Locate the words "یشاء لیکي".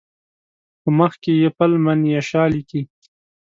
2.15-2.81